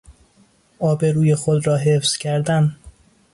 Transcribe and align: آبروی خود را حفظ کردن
آبروی 0.79 1.35
خود 1.35 1.67
را 1.67 1.77
حفظ 1.77 2.17
کردن 2.17 2.75